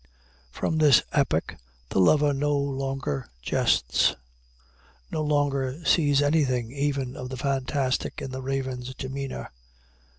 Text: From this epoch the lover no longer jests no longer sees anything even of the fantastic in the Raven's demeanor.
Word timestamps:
From 0.49 0.79
this 0.79 1.03
epoch 1.11 1.57
the 1.89 1.99
lover 1.99 2.33
no 2.33 2.57
longer 2.57 3.29
jests 3.43 4.15
no 5.11 5.21
longer 5.21 5.85
sees 5.85 6.23
anything 6.23 6.71
even 6.71 7.15
of 7.15 7.29
the 7.29 7.37
fantastic 7.37 8.19
in 8.19 8.31
the 8.31 8.41
Raven's 8.41 8.95
demeanor. 8.95 9.51